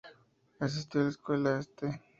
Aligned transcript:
Asistió 0.59 1.01
a 1.01 1.03
la 1.03 1.09
escuela 1.11 1.59
St. 1.59 2.01